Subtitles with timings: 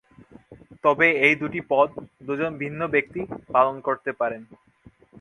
[0.83, 1.89] তবে এই দুটি পদ
[2.27, 3.21] দুজন ভিন্ন ব্যক্তি
[3.53, 4.37] পালন করতে পারে।